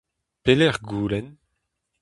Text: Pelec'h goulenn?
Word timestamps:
Pelec'h 0.43 0.81
goulenn? 0.89 1.27